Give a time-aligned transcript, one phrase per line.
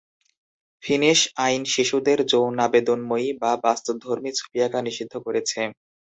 [0.83, 5.59] Finish আইন শিশুদের যৌনাবেদনময়ী বা বাস্তবধর্মী ছবি আঁকা নিষিদ্ধ করেছে।